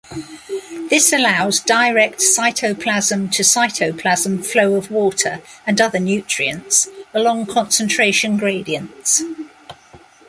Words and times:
This 0.89 1.13
allows 1.13 1.59
direct 1.59 2.21
cytoplasm-to-cytoplasm 2.21 4.43
flow 4.43 4.73
of 4.73 4.89
water 4.89 5.43
and 5.67 5.79
other 5.79 5.99
nutrients 5.99 6.87
along 7.13 7.45
concentration 7.45 8.35
gradients. 8.37 9.21